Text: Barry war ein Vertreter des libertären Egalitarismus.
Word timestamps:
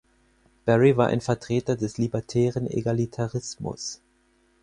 Barry 0.65 0.97
war 0.97 1.09
ein 1.09 1.21
Vertreter 1.21 1.75
des 1.75 1.99
libertären 1.99 2.65
Egalitarismus. 2.65 4.01